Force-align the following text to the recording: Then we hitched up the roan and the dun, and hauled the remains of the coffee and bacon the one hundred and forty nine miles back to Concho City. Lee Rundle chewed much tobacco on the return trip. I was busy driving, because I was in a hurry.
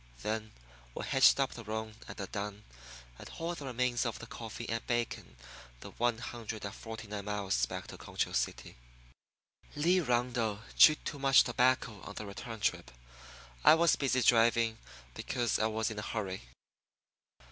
Then 0.23 0.51
we 0.95 1.05
hitched 1.05 1.39
up 1.39 1.51
the 1.53 1.63
roan 1.63 1.93
and 2.07 2.17
the 2.17 2.25
dun, 2.25 2.63
and 3.19 3.29
hauled 3.29 3.59
the 3.59 3.67
remains 3.67 4.03
of 4.03 4.17
the 4.17 4.25
coffee 4.25 4.67
and 4.67 4.83
bacon 4.87 5.35
the 5.81 5.91
one 5.91 6.17
hundred 6.17 6.65
and 6.65 6.73
forty 6.73 7.07
nine 7.07 7.25
miles 7.25 7.67
back 7.67 7.85
to 7.85 7.99
Concho 7.99 8.31
City. 8.31 8.77
Lee 9.75 9.99
Rundle 9.99 10.63
chewed 10.75 11.13
much 11.13 11.43
tobacco 11.43 12.01
on 12.01 12.15
the 12.15 12.25
return 12.25 12.59
trip. 12.61 12.89
I 13.63 13.75
was 13.75 13.95
busy 13.95 14.23
driving, 14.23 14.79
because 15.13 15.59
I 15.59 15.67
was 15.67 15.91
in 15.91 15.99
a 15.99 16.01
hurry. 16.01 16.41